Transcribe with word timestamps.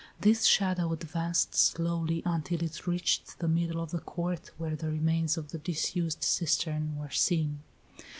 This 0.19 0.45
shadow 0.45 0.91
advanced 0.93 1.53
slowly 1.53 2.23
until 2.25 2.63
it 2.63 2.87
reached 2.87 3.37
the 3.37 3.47
middle 3.47 3.79
of 3.79 3.91
the 3.91 3.99
court 3.99 4.49
where 4.57 4.75
the 4.75 4.89
remains 4.89 5.37
of 5.37 5.51
the 5.51 5.59
disused 5.59 6.23
cistern 6.23 6.95
were 6.95 7.11
seen. 7.11 7.59